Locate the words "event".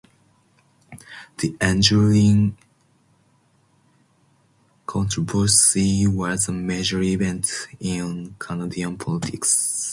7.03-7.51